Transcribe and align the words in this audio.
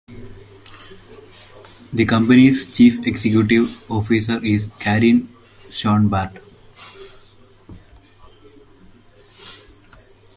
The 1.93 2.05
company's 2.07 2.73
Chief 2.73 3.05
Executive 3.05 3.85
Officer 3.91 4.43
is 4.43 4.65
Karyn 4.79 5.27
Schoenbart. 5.69 6.41